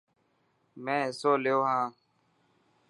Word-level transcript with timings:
مين 0.83 1.01
حصو 1.07 1.31
ليو 1.43 1.59
هان. 1.71 1.87